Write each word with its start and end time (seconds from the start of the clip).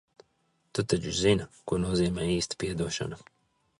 Tu 0.77 0.85
taču 0.93 1.13
zini, 1.17 1.45
ko 1.71 1.79
nozīmē 1.85 2.27
īsta 2.39 2.59
piedošana? 2.65 3.21